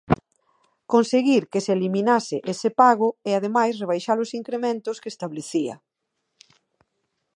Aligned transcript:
Conseguir 0.93 1.43
que 1.51 1.63
se 1.65 1.71
eliminase 1.77 2.37
ese 2.53 2.69
pago, 2.81 3.07
e 3.29 3.31
ademais 3.33 3.73
rebaixar 3.81 4.17
os 4.25 4.31
incrementos 4.39 4.99
que 5.01 5.11
establecía. 5.15 5.75